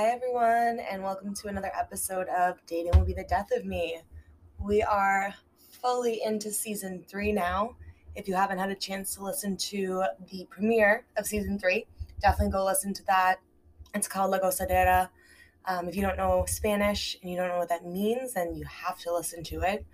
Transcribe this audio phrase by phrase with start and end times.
[0.00, 4.00] Hi, everyone, and welcome to another episode of Dating Will Be the Death of Me.
[4.58, 7.76] We are fully into season three now.
[8.16, 11.84] If you haven't had a chance to listen to the premiere of season three,
[12.18, 13.40] definitely go listen to that.
[13.94, 15.10] It's called La Gozadera.
[15.66, 18.64] Um, if you don't know Spanish and you don't know what that means, then you
[18.64, 19.84] have to listen to it.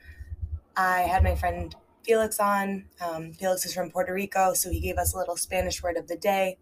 [0.76, 2.84] I had my friend Felix on.
[3.00, 6.06] Um, Felix is from Puerto Rico, so he gave us a little Spanish word of
[6.06, 6.58] the day.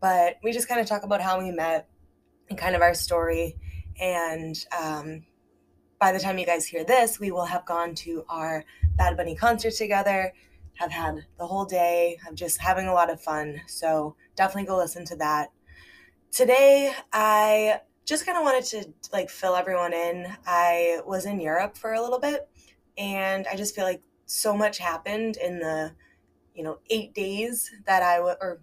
[0.00, 1.86] But we just kind of talk about how we met
[2.50, 3.56] and kind of our story.
[4.00, 5.24] And um,
[5.98, 8.64] by the time you guys hear this, we will have gone to our
[8.96, 10.34] Bad Bunny concert together,
[10.74, 13.60] have had the whole day of just having a lot of fun.
[13.66, 15.50] So definitely go listen to that.
[16.32, 20.26] Today, I just kind of wanted to like fill everyone in.
[20.46, 22.48] I was in Europe for a little bit,
[22.98, 25.92] and I just feel like so much happened in the,
[26.54, 28.60] you know, eight days that I was, or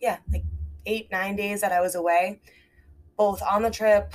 [0.00, 0.44] yeah, like
[0.86, 2.40] eight, nine days that I was away,
[3.16, 4.12] both on the trip,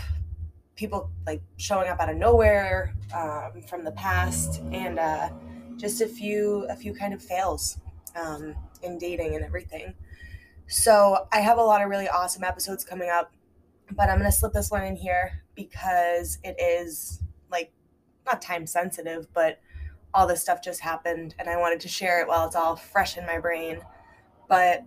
[0.75, 5.29] people like showing up out of nowhere um, from the past, and uh,
[5.77, 7.79] just a few, a few kind of fails
[8.15, 9.93] um, in dating and everything.
[10.67, 13.31] So I have a lot of really awesome episodes coming up,
[13.91, 17.71] but I'm gonna slip this one in here because it is like
[18.25, 19.59] not time sensitive, but
[20.13, 23.17] all this stuff just happened and I wanted to share it while it's all fresh
[23.17, 23.79] in my brain.
[24.49, 24.83] But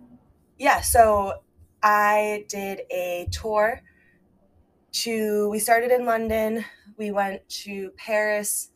[0.59, 1.41] yeah, so
[1.81, 3.81] I did a tour
[4.91, 6.65] to, we started in London,
[6.97, 8.69] we went to Paris,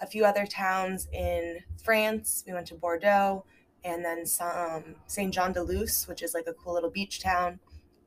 [0.00, 3.44] a few other towns in France, we went to Bordeaux,
[3.84, 7.60] and then some Saint Jean de Luz, which is like a cool little beach town.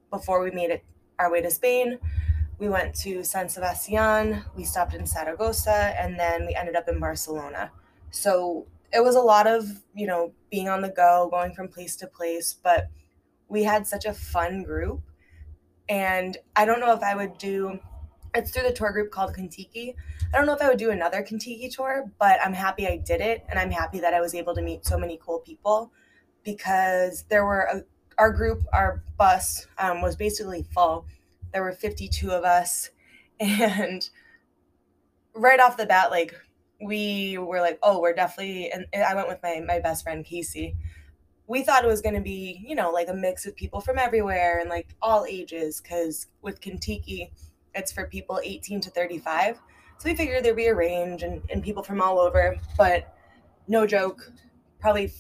[0.10, 0.84] Before we made it
[1.20, 2.00] our way to Spain,
[2.60, 7.00] we went to San Sebastian, we stopped in Saragossa, and then we ended up in
[7.00, 7.72] Barcelona.
[8.12, 9.66] So it was a lot of,
[9.96, 12.88] you know, being on the go, going from place to place, but
[13.48, 15.02] we had such a fun group.
[15.92, 17.80] And I don't know if I would do
[18.34, 19.94] it's through the tour group called Contiki.
[20.34, 23.20] I don't know if I would do another Contiki tour, but I'm happy I did
[23.20, 25.92] it and I'm happy that I was able to meet so many cool people
[26.46, 27.84] because there were a,
[28.18, 31.08] our group, our bus um, was basically full.
[31.52, 32.92] There were 52 of us
[33.42, 34.10] and
[35.34, 36.36] right off the bat like
[36.82, 40.76] we were like, oh, we're definitely, and I went with my, my best friend, Casey.
[41.52, 44.00] We thought it was going to be, you know, like a mix of people from
[44.00, 47.30] everywhere and like all ages, because with Contiki,
[47.76, 49.60] it's for people 18 to 35.
[49.98, 52.56] So we figured there'd be a range and, and people from all over.
[52.78, 53.14] But
[53.68, 54.32] no joke,
[54.80, 55.12] probably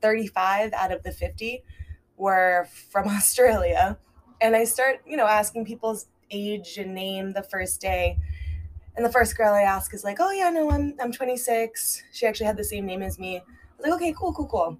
[0.00, 1.62] 35 out of the 50
[2.16, 3.98] were from Australia.
[4.40, 8.16] And I start, you know, asking people's age and name the first day
[8.96, 12.26] and the first girl I ask is like, "Oh yeah, no, I'm I'm 26." She
[12.26, 13.38] actually had the same name as me.
[13.38, 13.42] I
[13.78, 14.78] was like, "Okay, cool, cool, cool."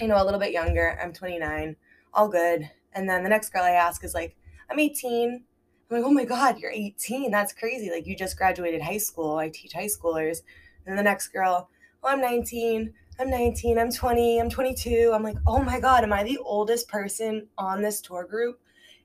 [0.00, 0.98] You know, a little bit younger.
[1.02, 1.76] I'm 29.
[2.12, 2.68] All good.
[2.92, 4.36] And then the next girl I ask is like,
[4.70, 5.44] "I'm 18."
[5.90, 7.30] I'm like, "Oh my god, you're 18.
[7.30, 7.90] That's crazy.
[7.90, 9.36] Like you just graduated high school.
[9.36, 10.38] I teach high schoolers."
[10.86, 11.68] And the next girl,
[12.02, 15.12] "Oh, I'm 19." I'm 19, I'm 20, I'm 22.
[15.14, 18.58] I'm like, oh my God, am I the oldest person on this tour group?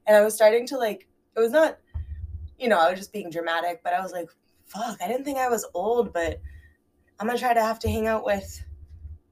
[0.07, 1.07] And I was starting to like,
[1.37, 1.77] it was not,
[2.57, 4.29] you know, I was just being dramatic, but I was like,
[4.65, 6.41] fuck, I didn't think I was old, but
[7.19, 8.63] I'm gonna try to have to hang out with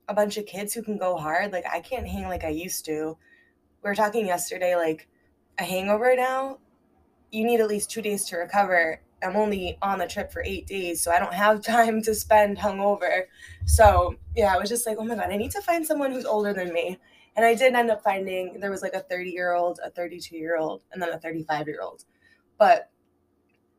[0.07, 1.51] a bunch of kids who can go hard.
[1.51, 3.17] Like I can't hang like I used to.
[3.83, 5.07] We were talking yesterday, like
[5.59, 6.59] a hangover now,
[7.31, 9.01] you need at least two days to recover.
[9.23, 12.57] I'm only on the trip for eight days, so I don't have time to spend
[12.57, 13.23] hungover.
[13.65, 16.25] So yeah, I was just like, oh my god, I need to find someone who's
[16.25, 16.97] older than me.
[17.35, 20.35] And I did end up finding there was like a 30 year old, a 32
[20.35, 22.05] year old, and then a 35 year old.
[22.57, 22.89] But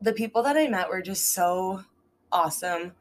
[0.01, 1.83] the people that I met were just so
[2.31, 2.93] awesome.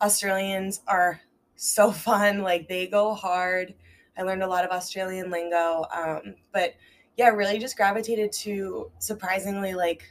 [0.00, 1.20] Australians are
[1.60, 2.42] so fun.
[2.42, 3.74] Like they go hard.
[4.16, 5.84] I learned a lot of Australian lingo.
[5.94, 6.74] Um, but
[7.16, 10.02] yeah, really just gravitated to surprisingly like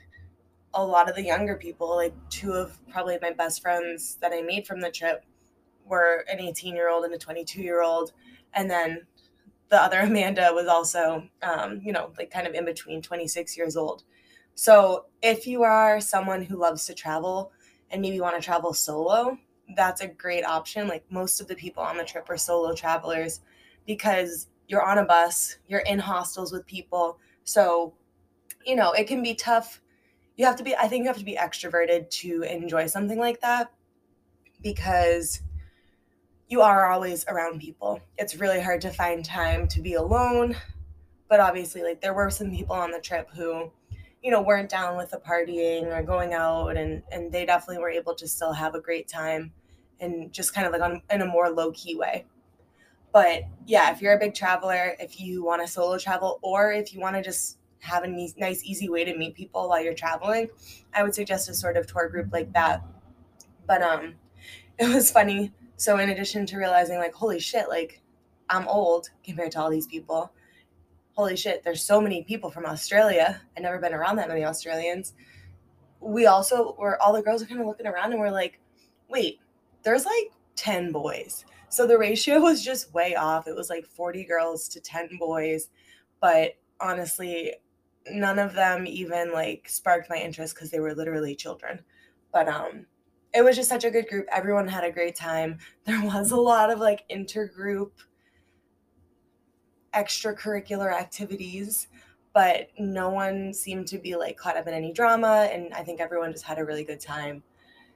[0.74, 1.96] a lot of the younger people.
[1.96, 5.26] Like two of probably my best friends that I made from the trip
[5.86, 8.14] were an 18 year old and a 22 year old.
[8.54, 9.08] And then
[9.70, 13.76] the other Amanda was also, um, you know, like kind of in between 26 years
[13.76, 14.04] old.
[14.54, 17.52] So if you are someone who loves to travel
[17.90, 19.38] and maybe want to travel solo,
[19.76, 20.88] that's a great option.
[20.88, 23.42] Like most of the people on the trip are solo travelers
[23.86, 27.20] because you're on a bus, you're in hostels with people.
[27.44, 27.94] So,
[28.66, 29.82] you know, it can be tough.
[30.36, 33.42] You have to be, I think you have to be extroverted to enjoy something like
[33.42, 33.72] that
[34.62, 35.42] because
[36.48, 38.00] you are always around people.
[38.18, 40.56] It's really hard to find time to be alone.
[41.28, 43.72] But obviously, like, there were some people on the trip who
[44.24, 47.90] you know weren't down with the partying or going out and and they definitely were
[47.90, 49.52] able to still have a great time
[50.00, 52.26] and just kind of like on in a more low key way
[53.14, 56.94] but yeah if you're a big traveler if you want to solo travel or if
[56.94, 60.50] you want to just have a nice, easy way to meet people while you're traveling,
[60.94, 62.84] I would suggest a sort of tour group like that.
[63.68, 64.16] But um,
[64.78, 65.52] it was funny.
[65.78, 68.02] So in addition to realizing like, holy shit, like
[68.50, 70.32] I'm old compared to all these people.
[71.20, 73.42] Holy shit, there's so many people from Australia.
[73.58, 75.16] I've never been around that many Australians.
[76.00, 78.62] We also were all the girls are kind of looking around and we're like,
[79.10, 79.42] wait,
[79.84, 81.44] there's like 10 boys.
[81.68, 83.50] So the ratio was just way off.
[83.50, 85.68] It was like 40 girls to 10 boys.
[86.22, 87.56] But honestly,
[88.10, 91.82] none of them even like sparked my interest because they were literally children.
[92.32, 92.86] But um
[93.34, 94.26] it was just such a good group.
[94.32, 95.58] Everyone had a great time.
[95.84, 97.92] There was a lot of like intergroup
[99.94, 101.88] extracurricular activities,
[102.34, 106.00] but no one seemed to be like caught up in any drama and I think
[106.00, 107.44] everyone just had a really good time.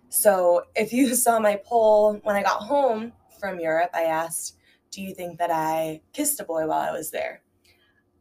[0.09, 4.57] So, if you saw my poll when I got home from Europe, I asked,
[4.91, 7.41] "Do you think that I kissed a boy while I was there?"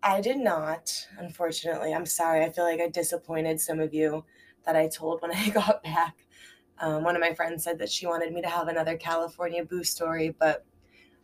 [0.03, 1.95] I did not, unfortunately.
[1.95, 2.43] I'm sorry.
[2.45, 4.25] I feel like I disappointed some of you
[4.65, 6.17] that I told when I got back.
[6.79, 9.85] Um, one of my friends said that she wanted me to have another California boo
[9.85, 10.65] story, but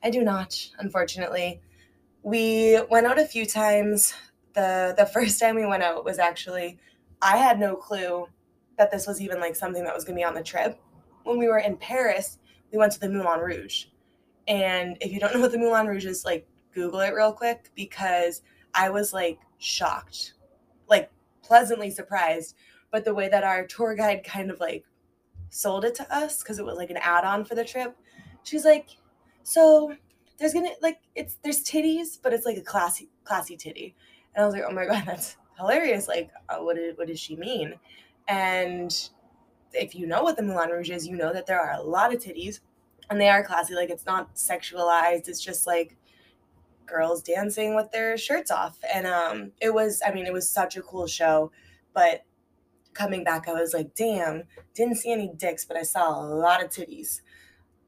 [0.03, 1.61] I do not, unfortunately.
[2.23, 4.15] We went out a few times.
[4.55, 6.79] The the first time we went out was actually
[7.23, 8.26] I had no clue
[8.76, 10.81] that this was even like something that was going to be on the trip.
[11.25, 12.38] When we were in Paris,
[12.73, 13.87] we went to the Moulin Rouge.
[14.47, 17.70] And if you don't know what the Moulin Rouge is, like Google it real quick
[17.75, 18.43] because
[18.75, 20.35] I was like shocked,
[20.88, 21.11] like
[21.43, 22.55] pleasantly surprised.
[22.91, 24.85] But the way that our tour guide kind of like
[25.50, 27.97] sold it to us, because it was like an add on for the trip,
[28.44, 28.88] she's like,
[29.43, 29.94] so
[30.38, 33.94] there's gonna like it's there's titties, but it's like a classy classy titty.
[34.35, 36.08] And I was like, oh my god, that's hilarious.
[36.08, 37.75] Like, uh, what did what does she mean?
[38.26, 38.94] And
[39.73, 42.14] if you know what the Moulin Rouge is, you know that there are a lot
[42.14, 42.61] of titties,
[43.11, 43.75] and they are classy.
[43.75, 45.29] Like, it's not sexualized.
[45.29, 45.96] It's just like
[46.87, 48.79] girls dancing with their shirts off.
[48.93, 51.52] And um, it was, I mean, it was such a cool show.
[51.94, 52.25] But
[52.94, 54.44] coming back, I was like, damn,
[54.75, 57.20] didn't see any dicks, but I saw a lot of titties.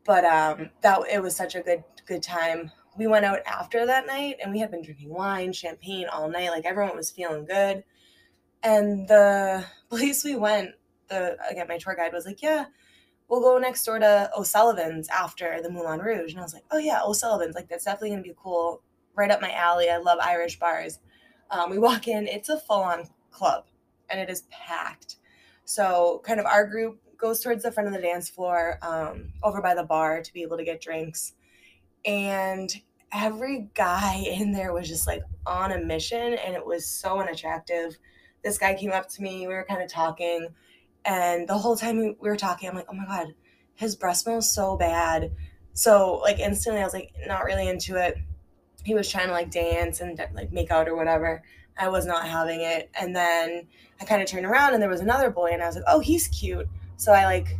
[0.04, 2.72] But um, that it was such a good good time.
[2.98, 6.50] We went out after that night, and we had been drinking wine, champagne all night.
[6.50, 7.84] Like everyone was feeling good.
[8.64, 10.70] And the place we went,
[11.08, 12.66] the again, my tour guide was like, yeah,
[13.28, 16.32] we'll go next door to O'Sullivan's after the Moulin Rouge.
[16.32, 17.54] And I was like, oh yeah, O'Sullivan's.
[17.54, 18.82] Like that's definitely gonna be cool
[19.14, 19.88] right up my alley.
[19.88, 20.98] I love Irish bars.
[21.50, 23.64] Um, we walk in, it's a full on club
[24.08, 25.16] and it is packed.
[25.64, 29.62] So, kind of our group goes towards the front of the dance floor um, over
[29.62, 31.34] by the bar to be able to get drinks.
[32.04, 32.70] And
[33.12, 37.96] every guy in there was just like on a mission and it was so unattractive.
[38.42, 40.48] This guy came up to me, we were kind of talking,
[41.04, 43.34] and the whole time we were talking, I'm like, oh my God,
[43.74, 45.32] his breath smells so bad.
[45.74, 48.16] So, like, instantly, I was like, not really into it
[48.84, 51.42] he was trying to like dance and like make out or whatever.
[51.76, 52.90] I was not having it.
[52.98, 53.66] And then
[54.00, 56.00] I kind of turned around and there was another boy and I was like, oh,
[56.00, 56.68] he's cute.
[56.96, 57.56] So I like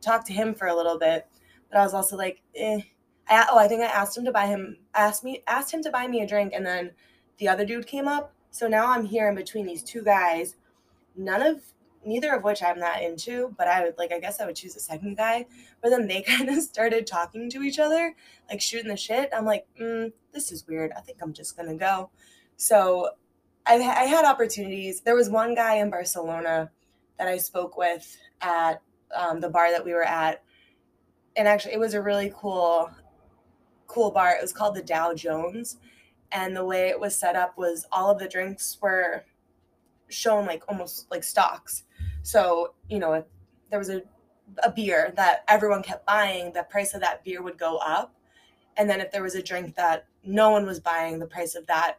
[0.00, 1.26] talked to him for a little bit,
[1.70, 2.80] but I was also like, eh.
[3.28, 5.90] I, oh, I think I asked him to buy him, asked me, asked him to
[5.90, 6.52] buy me a drink.
[6.54, 6.92] And then
[7.38, 8.32] the other dude came up.
[8.50, 10.56] So now I'm here in between these two guys.
[11.16, 11.60] None of
[12.04, 14.76] neither of which I'm not into, but I would like I guess I would choose
[14.76, 15.46] a second guy.
[15.82, 18.14] But then they kind of started talking to each other,
[18.50, 19.30] like shooting the shit.
[19.32, 20.92] I'm like, mm, this is weird.
[20.96, 22.10] I think I'm just gonna go.
[22.56, 23.10] So
[23.66, 25.00] I, I had opportunities.
[25.00, 26.70] There was one guy in Barcelona
[27.18, 28.80] that I spoke with at
[29.14, 30.42] um, the bar that we were at,
[31.36, 32.90] and actually it was a really cool,
[33.88, 34.30] cool bar.
[34.30, 35.78] It was called the Dow Jones,
[36.30, 39.24] and the way it was set up was all of the drinks were
[40.08, 41.82] shown like almost like stocks
[42.28, 43.24] so, you know,
[43.70, 44.02] there was a,
[44.62, 48.14] a beer that everyone kept buying, the price of that beer would go up.
[48.76, 51.66] And then if there was a drink that no one was buying, the price of
[51.68, 51.96] that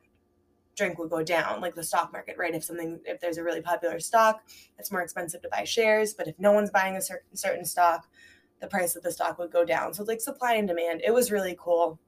[0.76, 2.54] drink would go down, like the stock market, right?
[2.54, 4.44] If something, if there's a really popular stock,
[4.78, 6.14] it's more expensive to buy shares.
[6.14, 8.08] But if no one's buying a certain certain stock,
[8.60, 9.94] the price of the stock would go down.
[9.94, 11.02] So like supply and demand.
[11.06, 12.00] It was really cool.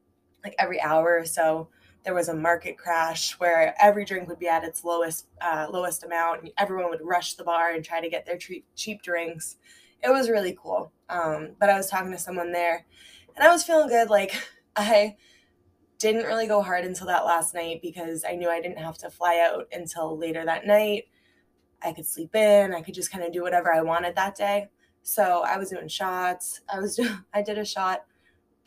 [0.44, 1.70] Like every hour or so,
[2.04, 6.04] there was a market crash where every drink would be at its lowest uh, lowest
[6.04, 8.38] amount and everyone would rush the bar and try to get their
[8.76, 9.58] cheap drinks
[10.04, 12.86] it was really cool um, but i was talking to someone there
[13.36, 14.34] and i was feeling good like
[14.76, 15.16] i
[16.00, 19.10] didn't really go hard until that last night because i knew i didn't have to
[19.10, 21.04] fly out until later that night
[21.84, 24.68] i could sleep in i could just kind of do whatever i wanted that day
[25.04, 28.06] so i was doing shots i was doing, i did a shot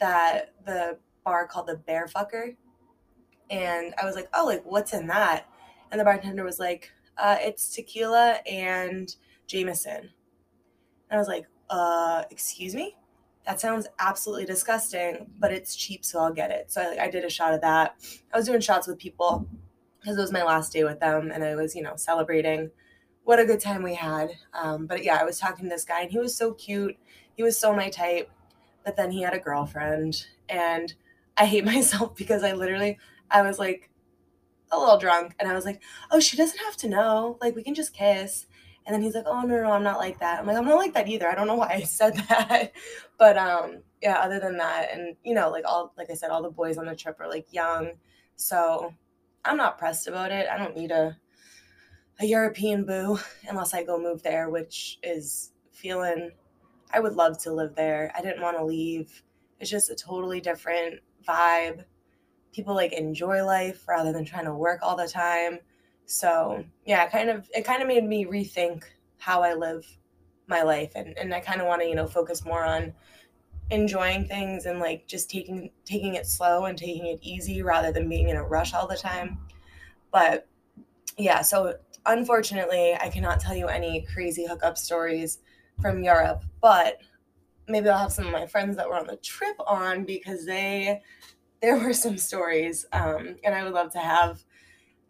[0.01, 2.55] that the bar called the bear fucker
[3.51, 5.47] and I was like, oh, like what's in that?
[5.91, 9.15] And the bartender was like, uh, it's tequila and
[9.47, 10.11] Jameson.
[11.11, 12.97] And I was like, uh, excuse me?
[13.47, 16.73] That sounds absolutely disgusting, but it's cheap, so I'll get it.
[16.73, 17.97] So I, I did a shot of that.
[18.33, 19.47] I was doing shots with people
[20.01, 22.71] because it was my last day with them and I was, you know, celebrating
[23.25, 24.31] what a good time we had.
[24.53, 26.97] Um, but yeah, I was talking to this guy and he was so cute.
[27.37, 28.31] He was so my type.
[28.85, 30.95] But then he had a girlfriend and
[31.37, 32.99] I hate myself because I literally,
[33.31, 33.91] I was like
[34.71, 37.39] a little drunk and I was like, oh, she doesn't have to know.
[37.41, 38.47] Like, we can just kiss.
[38.87, 40.39] And then he's like, oh, no, no, I'm not like that.
[40.39, 41.27] I'm like, I'm not like that either.
[41.27, 42.73] I don't know why I said that.
[43.19, 46.43] but um, yeah, other than that, and you know, like all, like I said, all
[46.43, 47.93] the boys on the trip are like young.
[48.37, 48.93] So
[49.45, 50.49] I'm not pressed about it.
[50.51, 51.17] I don't need a
[52.21, 53.19] a European boo
[53.49, 56.31] unless I go move there, which is feeling
[56.93, 58.13] I would love to live there.
[58.17, 59.23] I didn't want to leave.
[59.59, 61.85] It's just a totally different vibe.
[62.53, 65.59] People like enjoy life rather than trying to work all the time.
[66.07, 68.85] So yeah, kind of it kind of made me rethink
[69.19, 69.87] how I live
[70.47, 72.93] my life and, and I kind of want to, you know, focus more on
[73.71, 78.09] enjoying things and like just taking taking it slow and taking it easy rather than
[78.09, 79.39] being in a rush all the time.
[80.13, 80.47] But
[81.17, 85.39] yeah, so unfortunately, I cannot tell you any crazy hookup stories
[85.81, 86.99] from Europe, but
[87.69, 91.01] maybe I'll have some of my friends that were on the trip on because they
[91.63, 94.43] there were some stories, um, and I would love to have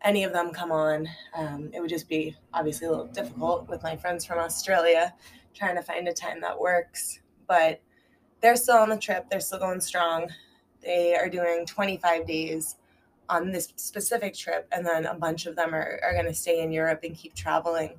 [0.02, 1.08] any of them come on.
[1.34, 5.14] Um, it would just be obviously a little difficult with my friends from Australia
[5.54, 7.80] trying to find a time that works, but
[8.40, 9.26] they're still on the trip.
[9.30, 10.28] They're still going strong.
[10.82, 12.76] They are doing 25 days
[13.28, 16.62] on this specific trip, and then a bunch of them are, are going to stay
[16.62, 17.98] in Europe and keep traveling.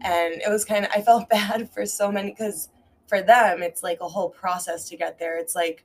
[0.00, 2.68] And it was kind of, I felt bad for so many because
[3.06, 5.38] for them, it's like a whole process to get there.
[5.38, 5.84] It's like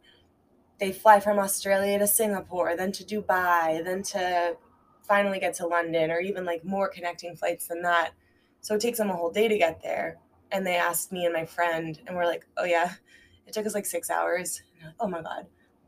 [0.79, 4.57] they fly from Australia to Singapore, then to Dubai, then to
[5.01, 8.11] finally get to London, or even like more connecting flights than that.
[8.61, 10.17] So it takes them a whole day to get there.
[10.51, 12.93] And they asked me and my friend, and we're like, oh, yeah,
[13.47, 14.61] it took us like six hours.
[14.99, 15.47] Oh my God.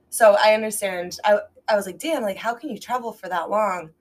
[0.10, 1.18] So I understand.
[1.24, 3.92] I, I was like, damn, like, how can you travel for that long?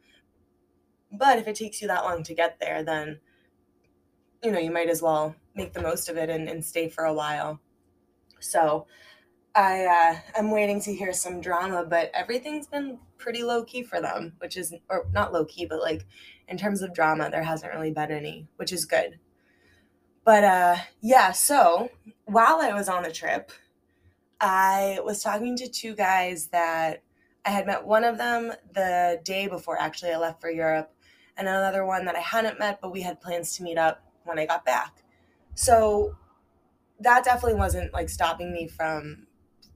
[1.12, 3.20] But if it takes you that long to get there, then,
[4.42, 7.04] you know, you might as well make the most of it and, and stay for
[7.04, 7.60] a while.
[8.40, 8.86] So
[9.54, 14.00] I, uh, I'm waiting to hear some drama, but everything's been pretty low key for
[14.00, 16.04] them, which is, or not low key, but like
[16.48, 19.18] in terms of drama, there hasn't really been any, which is good.
[20.24, 21.88] But uh, yeah, so
[22.24, 23.52] while I was on the trip,
[24.40, 27.02] I was talking to two guys that
[27.46, 30.92] I had met one of them the day before actually I left for Europe,
[31.36, 34.38] and another one that I hadn't met, but we had plans to meet up when
[34.38, 35.04] I got back.
[35.54, 36.16] So
[36.98, 39.28] that definitely wasn't like stopping me from,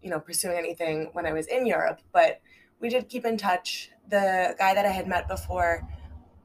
[0.02, 2.40] you know, pursuing anything when I was in Europe, but
[2.80, 3.90] we did keep in touch.
[4.08, 5.86] The guy that I had met before,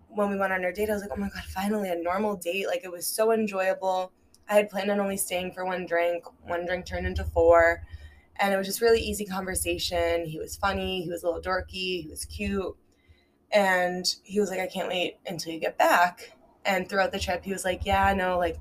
[0.10, 2.36] when we went on our date, I was like, oh my God, finally a normal
[2.36, 2.67] date.
[2.67, 4.12] Like it was so enjoyable.
[4.48, 6.25] I had planned on only staying for one drink.
[6.44, 7.82] One drink turned into four
[8.37, 10.25] and it was just really easy conversation.
[10.25, 12.75] He was funny, he was a little dorky, he was cute.
[13.51, 16.31] And he was like, I can't wait until you get back.
[16.65, 18.57] And throughout the trip, he was like, Yeah, no, like,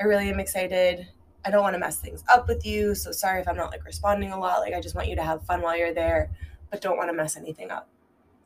[0.00, 1.08] I really am excited.
[1.44, 2.94] I don't want to mess things up with you.
[2.94, 4.60] So sorry if I'm not like responding a lot.
[4.60, 6.30] Like, I just want you to have fun while you're there,
[6.70, 7.88] but don't want to mess anything up.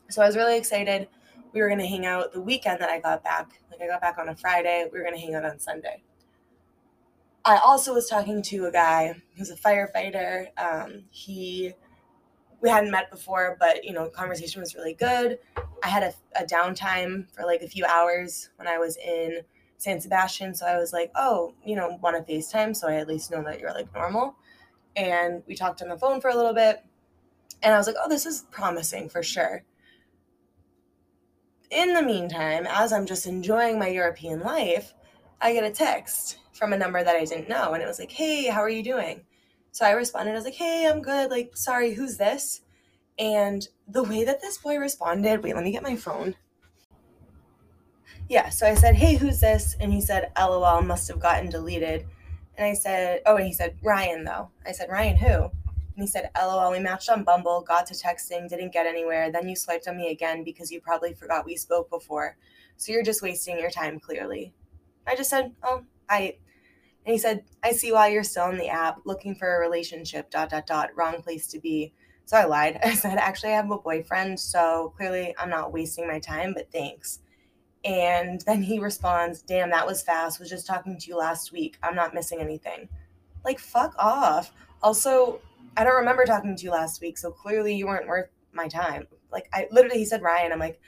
[0.09, 1.09] So I was really excited.
[1.53, 3.61] We were going to hang out the weekend that I got back.
[3.71, 4.89] Like, I got back on a Friday.
[4.91, 6.03] We were going to hang out on Sunday.
[7.45, 10.47] I also was talking to a guy who's a firefighter.
[10.59, 11.73] Um, he
[12.61, 15.39] we hadn't met before, but you know, conversation was really good.
[15.83, 19.41] I had a, a downtime for like a few hours when I was in
[19.79, 23.09] San Sebastian, so I was like, oh, you know, want to FaceTime, so I at
[23.09, 24.37] least know that you're like normal.
[24.95, 26.85] And we talked on the phone for a little bit,
[27.65, 29.65] and I was like, oh, this is promising for sure.
[31.73, 34.95] In the meantime, as I'm just enjoying my European life,
[35.41, 37.73] I get a text from a number that I didn't know.
[37.73, 39.23] And it was like, hey, how are you doing?
[39.73, 41.29] So I responded, I was like, hey, I'm good.
[41.29, 42.61] Like, sorry, who's this?
[43.19, 46.37] And the way that this boy responded, wait, let me get my phone.
[48.29, 49.75] Yeah, so I said, hey, who's this?
[49.81, 52.07] And he said, lol, must have gotten deleted.
[52.57, 54.51] And I said, oh, and he said, Ryan, though.
[54.65, 55.27] I said, Ryan, who?
[55.27, 55.51] And
[55.97, 59.33] he said, lol, we matched on Bumble, got to texting, didn't get anywhere.
[59.33, 62.37] Then you swiped on me again because you probably forgot we spoke before.
[62.77, 64.55] So you're just wasting your time, clearly.
[65.09, 66.37] I just said, oh, I
[67.05, 70.31] and he said, I see why you're still in the app looking for a relationship,
[70.31, 71.93] dot, dot, dot, wrong place to be.
[72.27, 72.79] So I lied.
[72.85, 74.39] I said, actually, I have a boyfriend.
[74.39, 77.19] So clearly I'm not wasting my time, but thanks.
[77.85, 80.39] And then he responds, damn, that was fast.
[80.39, 81.77] Was just talking to you last week.
[81.83, 82.89] I'm not missing anything.
[83.45, 84.53] Like, fuck off.
[84.83, 85.41] Also,
[85.77, 87.19] I don't remember talking to you last week.
[87.19, 89.09] So clearly you weren't worth my time.
[89.33, 90.53] Like, I literally, he said Ryan.
[90.53, 90.81] I'm like,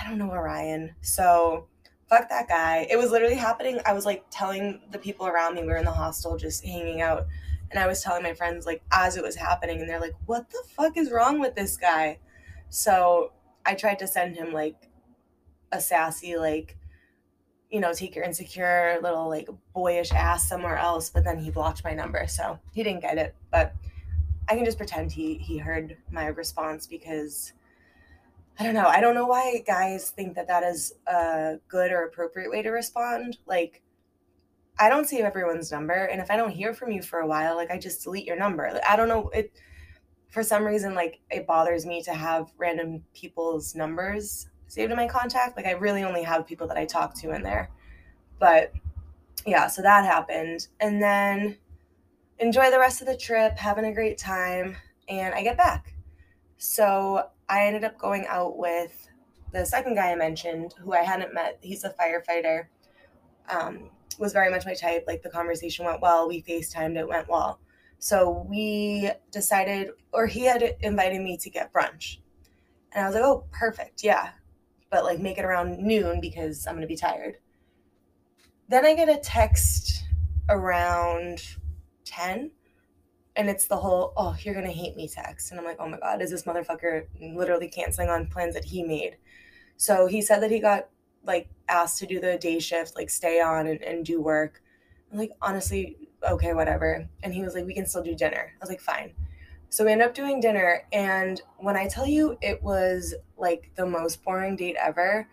[0.00, 0.94] I don't know a Ryan.
[1.02, 1.66] So
[2.08, 2.86] fuck that guy.
[2.90, 3.80] It was literally happening.
[3.86, 7.00] I was like telling the people around me, we were in the hostel just hanging
[7.00, 7.26] out.
[7.70, 10.50] And I was telling my friends, like, as it was happening, and they're like, what
[10.50, 12.18] the fuck is wrong with this guy?
[12.68, 13.32] So
[13.64, 14.90] I tried to send him, like,
[15.72, 16.76] a sassy, like,
[17.70, 21.82] you know, take your insecure little like boyish ass somewhere else, but then he blocked
[21.82, 22.26] my number.
[22.28, 23.34] So he didn't get it.
[23.50, 23.74] But
[24.48, 27.54] I can just pretend he he heard my response because
[28.58, 28.86] I don't know.
[28.86, 32.70] I don't know why guys think that that is a good or appropriate way to
[32.70, 33.38] respond.
[33.46, 33.82] Like
[34.78, 37.56] I don't save everyone's number and if I don't hear from you for a while,
[37.56, 38.80] like I just delete your number.
[38.88, 39.52] I don't know it
[40.30, 45.08] for some reason like it bothers me to have random people's numbers saved in my
[45.08, 45.56] contact.
[45.56, 47.70] Like I really only have people that I talk to in there.
[48.38, 48.72] But
[49.46, 50.68] yeah, so that happened.
[50.80, 51.58] And then
[52.38, 54.76] enjoy the rest of the trip, having a great time,
[55.08, 55.94] and I get back.
[56.56, 59.08] So I ended up going out with
[59.52, 61.58] the second guy I mentioned, who I hadn't met.
[61.60, 62.66] He's a firefighter.
[63.48, 65.04] Um, was very much my type.
[65.06, 66.28] Like the conversation went well.
[66.28, 67.60] We FaceTimed, it went well.
[67.98, 72.18] So we decided, or he had invited me to get brunch.
[72.92, 74.02] And I was like, oh, perfect.
[74.02, 74.32] Yeah
[74.92, 77.38] but like make it around noon because I'm going to be tired.
[78.68, 80.04] Then I get a text
[80.48, 81.42] around
[82.04, 82.52] 10
[83.36, 85.50] and it's the whole, oh, you're to hate me text.
[85.50, 88.82] And I'm like, oh my God, is this motherfucker literally canceling on plans that he
[88.82, 89.16] made?
[89.76, 90.88] So he said that he got
[91.24, 94.62] like asked to do the day shift, like stay on and, and do work.
[95.10, 97.08] I'm like, honestly, okay, whatever.
[97.22, 98.52] And he was like, we can still do dinner.
[98.54, 99.12] I was like, fine.
[99.68, 100.82] So we ended up doing dinner.
[100.92, 105.26] And when I tell you it was like the most boring date ever,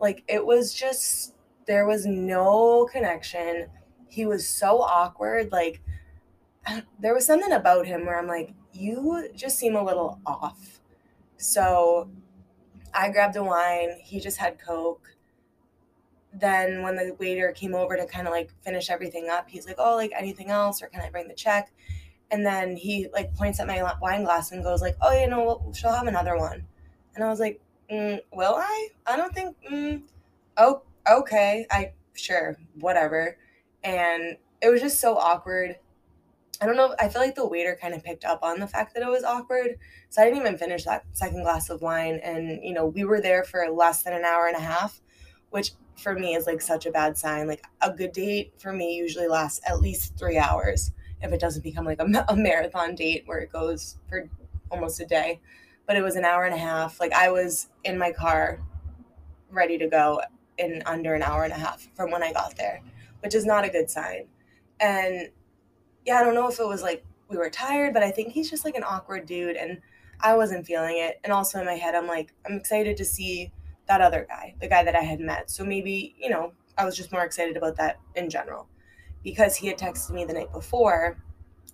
[0.00, 1.34] like it was just,
[1.66, 3.68] there was no connection.
[4.08, 5.52] He was so awkward.
[5.52, 5.80] Like
[7.00, 10.80] there was something about him where I'm like, you just seem a little off.
[11.36, 12.10] So
[12.94, 13.98] I grabbed a wine.
[14.02, 15.16] He just had Coke.
[16.32, 19.76] Then when the waiter came over to kind of like finish everything up, he's like,
[19.78, 20.82] oh, like anything else?
[20.82, 21.72] Or can I bring the check?
[22.30, 25.70] And then he like points at my wine glass and goes like, "Oh, you know,
[25.74, 26.66] she'll have another one."
[27.14, 28.88] And I was like, mm, "Will I?
[29.06, 30.02] I don't think." Mm,
[30.58, 31.66] oh, okay.
[31.70, 33.38] I sure, whatever.
[33.84, 35.76] And it was just so awkward.
[36.60, 36.94] I don't know.
[36.98, 39.24] I feel like the waiter kind of picked up on the fact that it was
[39.24, 39.76] awkward.
[40.08, 42.20] So I didn't even finish that second glass of wine.
[42.22, 45.00] And, you know, we were there for less than an hour and a half,
[45.50, 47.46] which for me is like such a bad sign.
[47.46, 51.62] Like a good date for me usually lasts at least three hours if it doesn't
[51.62, 54.28] become like a, a marathon date where it goes for
[54.70, 55.40] almost a day.
[55.86, 57.00] But it was an hour and a half.
[57.00, 58.60] Like I was in my car
[59.50, 60.20] ready to go
[60.58, 62.80] in under an hour and a half from when I got there,
[63.20, 64.26] which is not a good sign.
[64.80, 65.30] And
[66.06, 68.50] yeah, I don't know if it was like we were tired, but I think he's
[68.50, 69.80] just like an awkward dude and
[70.20, 71.20] I wasn't feeling it.
[71.24, 73.52] And also in my head, I'm like, I'm excited to see
[73.86, 75.50] that other guy, the guy that I had met.
[75.50, 78.68] So maybe, you know, I was just more excited about that in general
[79.22, 81.18] because he had texted me the night before,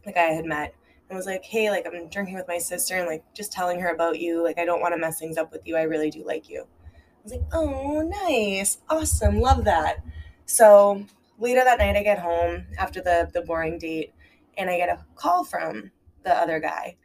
[0.04, 0.74] the guy I had met,
[1.08, 3.88] and was like, hey, like I'm drinking with my sister and like just telling her
[3.88, 4.42] about you.
[4.42, 5.76] Like I don't want to mess things up with you.
[5.76, 6.62] I really do like you.
[6.62, 8.78] I was like, oh, nice.
[8.88, 9.40] Awesome.
[9.40, 10.04] Love that.
[10.46, 11.04] So
[11.38, 14.12] later that night I get home after the the boring date
[14.56, 15.90] and I get a call from
[16.24, 16.96] the other guy.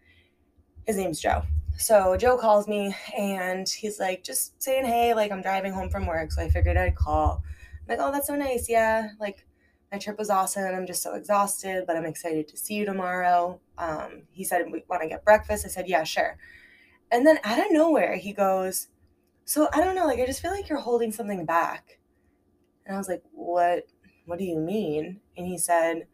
[0.86, 1.44] His name's Joe.
[1.78, 6.06] So Joe calls me and he's like, just saying, hey, like I'm driving home from
[6.06, 6.32] work.
[6.32, 7.44] So I figured I'd call.
[7.82, 8.70] I'm like, oh, that's so nice.
[8.70, 9.10] Yeah.
[9.20, 9.46] Like
[9.92, 10.74] my trip was awesome.
[10.74, 13.60] I'm just so exhausted, but I'm excited to see you tomorrow.
[13.78, 15.66] Um, he said, we want to get breakfast.
[15.66, 16.38] I said, yeah, sure.
[17.12, 18.88] And then out of nowhere, he goes,
[19.46, 22.00] so I don't know, like, I just feel like you're holding something back.
[22.86, 23.84] And I was like, what,
[24.26, 25.20] what do you mean?
[25.38, 26.08] And he said,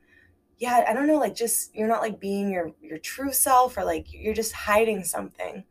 [0.61, 3.83] yeah, I don't know, like, just, you're not like being your, your true self or
[3.83, 5.65] like, you're just hiding something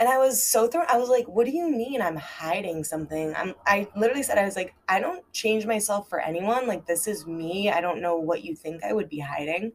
[0.00, 0.86] and I was so thrown.
[0.88, 3.54] I was like, "What do you mean I'm hiding something?" I'm.
[3.66, 6.66] I literally said, "I was like, I don't change myself for anyone.
[6.66, 7.70] Like this is me.
[7.70, 9.72] I don't know what you think I would be hiding."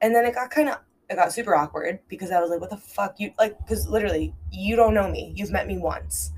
[0.00, 0.78] And then it got kind of,
[1.10, 4.34] it got super awkward because I was like, "What the fuck you like?" Because literally,
[4.50, 5.32] you don't know me.
[5.36, 6.32] You've met me once,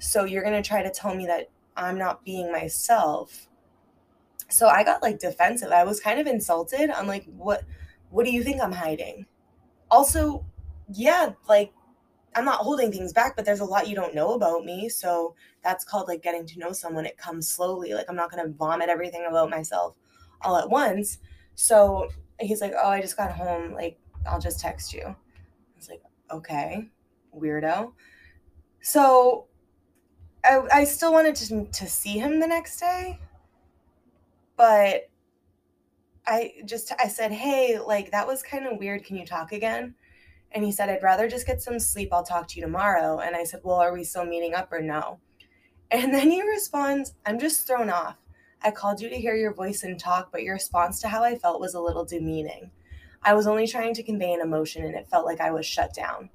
[0.00, 3.48] so you're gonna try to tell me that I'm not being myself.
[4.48, 5.70] So I got like defensive.
[5.70, 6.90] I was kind of insulted.
[6.90, 7.64] I'm like, "What?
[8.10, 9.26] What do you think I'm hiding?"
[9.90, 10.46] Also,
[10.92, 11.72] yeah, like
[12.34, 14.88] I'm not holding things back, but there's a lot you don't know about me.
[14.88, 17.06] So that's called like getting to know someone.
[17.06, 17.92] It comes slowly.
[17.94, 19.96] Like I'm not going to vomit everything about myself
[20.42, 21.18] all at once.
[21.54, 23.72] So he's like, Oh, I just got home.
[23.72, 25.02] Like, I'll just text you.
[25.02, 25.16] I
[25.76, 26.88] was like, Okay,
[27.36, 27.92] weirdo.
[28.80, 29.46] So
[30.44, 33.18] I, I still wanted to, to see him the next day,
[34.60, 35.08] but
[36.26, 39.04] I just, I said, Hey, like that was kind of weird.
[39.04, 39.94] Can you talk again?
[40.52, 42.10] And he said, I'd rather just get some sleep.
[42.12, 43.20] I'll talk to you tomorrow.
[43.20, 45.18] And I said, Well, are we still meeting up or no?
[45.90, 48.16] And then he responds, I'm just thrown off.
[48.62, 51.38] I called you to hear your voice and talk, but your response to how I
[51.38, 52.70] felt was a little demeaning.
[53.22, 55.94] I was only trying to convey an emotion and it felt like I was shut
[55.94, 56.28] down.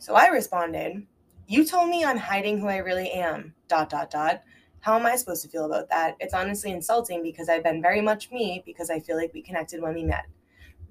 [0.00, 1.06] So I responded,
[1.46, 3.54] You told me I'm hiding who I really am.
[3.68, 4.42] Dot dot dot.
[4.82, 6.16] How am I supposed to feel about that?
[6.18, 9.80] It's honestly insulting because I've been very much me because I feel like we connected
[9.80, 10.26] when we met.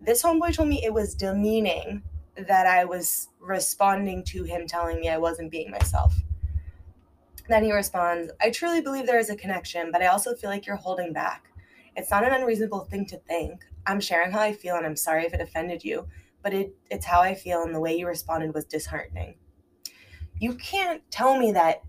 [0.01, 2.01] This homeboy told me it was demeaning
[2.37, 6.15] that I was responding to him telling me I wasn't being myself.
[7.49, 10.65] Then he responds, I truly believe there is a connection, but I also feel like
[10.65, 11.51] you're holding back.
[11.97, 13.65] It's not an unreasonable thing to think.
[13.85, 16.07] I'm sharing how I feel and I'm sorry if it offended you,
[16.41, 19.35] but it, it's how I feel and the way you responded was disheartening.
[20.39, 21.81] You can't tell me that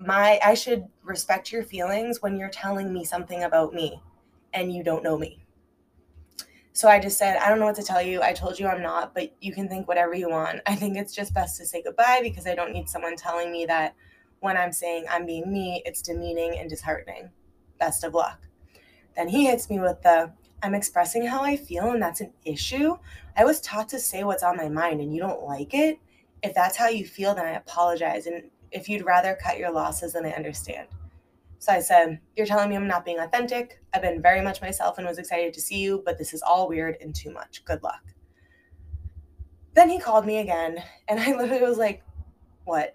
[0.00, 4.02] my I should respect your feelings when you're telling me something about me
[4.52, 5.44] and you don't know me.
[6.72, 8.22] So I just said, I don't know what to tell you.
[8.22, 10.60] I told you I'm not, but you can think whatever you want.
[10.66, 13.66] I think it's just best to say goodbye because I don't need someone telling me
[13.66, 13.94] that
[14.38, 17.28] when I'm saying I'm being me, it's demeaning and disheartening.
[17.78, 18.40] Best of luck.
[19.16, 20.32] Then he hits me with the
[20.62, 22.96] I'm expressing how I feel and that's an issue.
[23.36, 25.98] I was taught to say what's on my mind and you don't like it.
[26.42, 28.26] If that's how you feel, then I apologize.
[28.26, 30.88] And if you'd rather cut your losses, then I understand.
[31.60, 33.82] So I said, You're telling me I'm not being authentic.
[33.92, 36.68] I've been very much myself and was excited to see you, but this is all
[36.68, 37.64] weird and too much.
[37.66, 38.02] Good luck.
[39.74, 42.02] Then he called me again, and I literally was like,
[42.64, 42.94] What?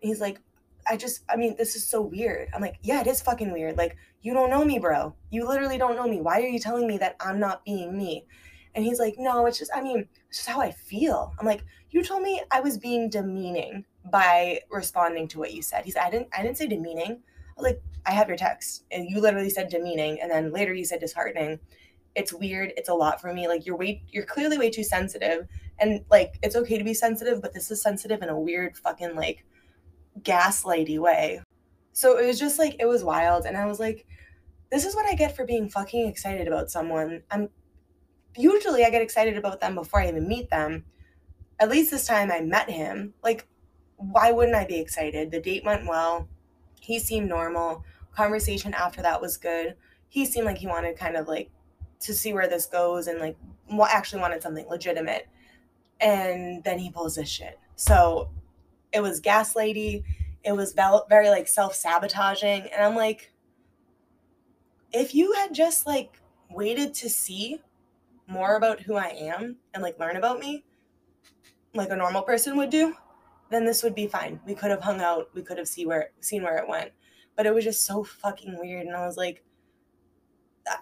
[0.00, 0.40] He's like,
[0.88, 2.48] I just, I mean, this is so weird.
[2.52, 3.76] I'm like, Yeah, it is fucking weird.
[3.76, 5.14] Like, you don't know me, bro.
[5.30, 6.20] You literally don't know me.
[6.20, 8.26] Why are you telling me that I'm not being me?
[8.74, 11.32] And he's like, No, it's just, I mean, it's just how I feel.
[11.38, 15.84] I'm like, You told me I was being demeaning by responding to what you said.
[15.84, 17.20] He said, I didn't I didn't say demeaning.
[17.58, 18.84] I like, I have your text.
[18.90, 21.58] And you literally said demeaning and then later you said disheartening.
[22.14, 22.72] It's weird.
[22.76, 23.48] It's a lot for me.
[23.48, 25.46] Like you're way you're clearly way too sensitive.
[25.78, 29.14] And like it's okay to be sensitive, but this is sensitive in a weird fucking
[29.14, 29.44] like
[30.22, 31.42] gaslighty way.
[31.92, 33.44] So it was just like it was wild.
[33.44, 34.06] And I was like,
[34.70, 37.22] this is what I get for being fucking excited about someone.
[37.30, 37.48] I'm
[38.36, 40.84] usually I get excited about them before I even meet them.
[41.58, 43.14] At least this time I met him.
[43.22, 43.46] Like
[43.96, 45.30] why wouldn't I be excited?
[45.30, 46.28] The date went well.
[46.80, 47.84] He seemed normal.
[48.14, 49.74] Conversation after that was good.
[50.08, 51.50] He seemed like he wanted kind of like
[52.00, 53.36] to see where this goes and like
[53.88, 55.28] actually wanted something legitimate.
[56.00, 57.58] And then he pulls this shit.
[57.74, 58.30] So
[58.92, 60.04] it was gaslighty.
[60.44, 60.74] It was
[61.08, 62.68] very like self sabotaging.
[62.72, 63.32] And I'm like,
[64.92, 67.60] if you had just like waited to see
[68.26, 70.64] more about who I am and like learn about me,
[71.74, 72.94] like a normal person would do,
[73.50, 74.40] then this would be fine.
[74.46, 75.30] We could have hung out.
[75.34, 76.92] We could have see where seen where it went.
[77.36, 78.86] But it was just so fucking weird.
[78.86, 79.44] And I was like,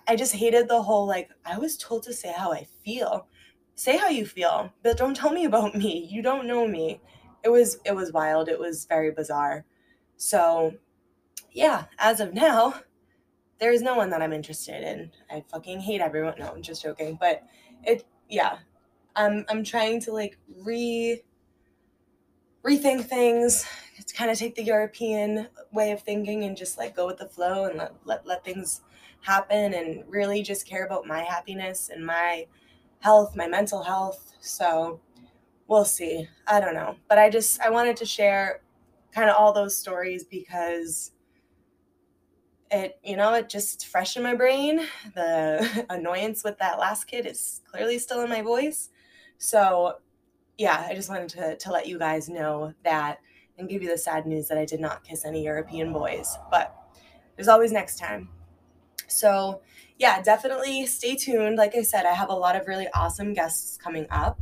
[0.07, 3.27] I just hated the whole like I was told to say how I feel.
[3.74, 6.09] Say how you feel, but don't tell me about me.
[6.11, 7.00] You don't know me.
[7.42, 8.48] It was it was wild.
[8.48, 9.64] It was very bizarre.
[10.16, 10.74] So,
[11.53, 12.74] yeah, as of now,
[13.59, 15.11] there is no one that I'm interested in.
[15.31, 16.35] I fucking hate everyone.
[16.38, 17.18] No, I'm just joking.
[17.20, 17.42] But
[17.83, 18.59] it yeah.
[19.16, 21.22] I'm I'm trying to like re
[22.64, 23.66] rethink things
[24.14, 27.64] kind of take the European way of thinking and just like go with the flow
[27.66, 28.81] and let, let, let things
[29.22, 32.46] happen and really just care about my happiness and my
[33.00, 34.33] health, my mental health.
[34.40, 35.00] So
[35.66, 36.29] we'll see.
[36.46, 36.96] I don't know.
[37.09, 38.61] But I just, I wanted to share
[39.12, 41.12] kind of all those stories because
[42.70, 44.81] it, you know, it just fresh in my brain.
[45.14, 48.90] The annoyance with that last kid is clearly still in my voice.
[49.38, 49.98] So
[50.59, 53.19] yeah, I just wanted to, to let you guys know that
[53.59, 56.37] and give you the sad news that I did not kiss any European boys.
[56.51, 56.75] But
[57.37, 58.29] there's always next time.
[59.07, 59.61] So,
[59.99, 61.57] yeah, definitely stay tuned.
[61.57, 64.40] Like I said, I have a lot of really awesome guests coming up.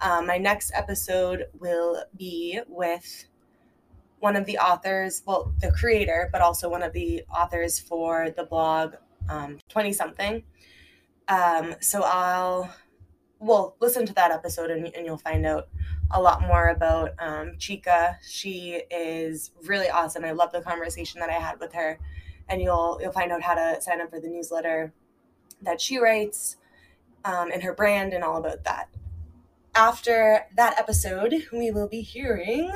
[0.00, 3.26] Um, my next episode will be with
[4.18, 8.44] one of the authors, well, the creator, but also one of the authors for the
[8.44, 8.94] blog
[9.28, 10.42] 20 um, something.
[11.28, 12.72] Um, so I'll
[13.40, 15.68] well, listen to that episode and, and you'll find out
[16.12, 18.18] a lot more about um, Chica.
[18.22, 20.24] She is really awesome.
[20.24, 21.98] I love the conversation that I had with her,
[22.48, 24.92] and you'll you'll find out how to sign up for the newsletter
[25.62, 26.56] that she writes
[27.24, 28.88] um, and her brand and all about that.
[29.74, 32.70] After that episode, we will be hearing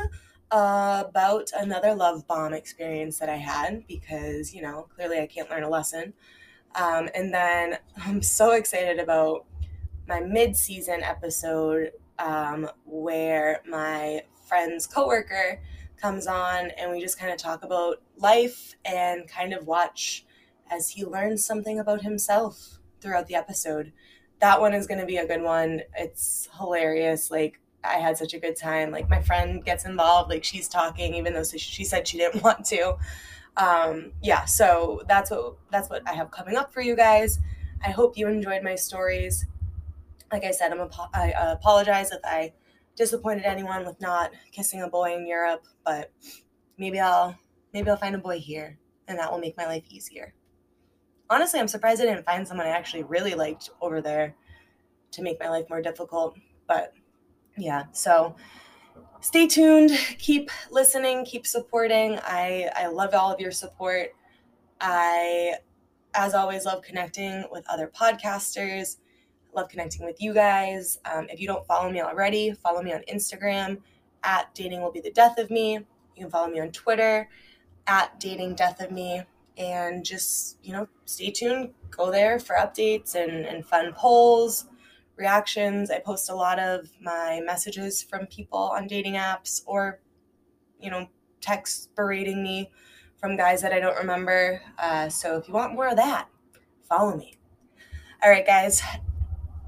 [0.51, 5.65] about another love bomb experience that I had because you know clearly I can't learn
[5.65, 6.15] a lesson.
[6.77, 9.45] Um, and then I'm so excited about
[10.07, 15.61] my mid-season episode um, where my friend's coworker
[16.01, 20.25] comes on and we just kind of talk about life and kind of watch
[20.71, 23.93] as he learns something about himself throughout the episode.
[24.41, 25.83] That one is going to be a good one.
[25.97, 27.31] It's hilarious.
[27.31, 28.91] Like I had such a good time.
[28.91, 32.65] Like my friend gets involved, like she's talking even though she said she didn't want
[32.67, 32.97] to.
[33.57, 37.39] Um, yeah, so that's what that's what I have coming up for you guys.
[37.85, 39.47] I hope you enjoyed my stories
[40.35, 42.53] like I said, I'm I apologize if I
[42.97, 46.11] disappointed anyone with not kissing a boy in Europe, but
[46.77, 47.39] maybe I'll
[47.73, 50.35] maybe I'll find a boy here and that will make my life easier.
[51.31, 54.35] Honestly, I'm surprised I didn't find someone I actually really liked over there
[55.13, 56.93] to make my life more difficult, but
[57.57, 58.35] yeah, so
[59.21, 62.19] stay tuned, keep listening, keep supporting.
[62.25, 64.09] I I love all of your support.
[64.81, 65.59] I
[66.13, 68.97] as always love connecting with other podcasters
[69.55, 70.99] Love connecting with you guys.
[71.05, 73.79] Um, if you don't follow me already, follow me on Instagram
[74.25, 75.75] at dating will be the death of me.
[75.75, 77.29] You can follow me on Twitter
[77.87, 79.23] at dating death of me.
[79.57, 81.75] And just, you know, stay tuned.
[81.91, 84.67] Go there for updates and, and fun polls,
[85.17, 85.93] reactions.
[85.93, 90.01] I post a lot of my messages from people on dating apps or,
[90.81, 91.07] you know,
[91.41, 92.73] texts berating me
[93.17, 94.61] from guys that I don't remember.
[94.77, 96.29] Uh, so if you want more of that,
[96.89, 97.37] follow me.
[98.25, 98.83] All right, guys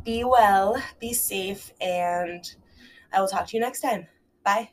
[0.06, 2.54] be well, be safe, and
[3.12, 4.08] I will talk to you next time.
[4.44, 4.70] Bye.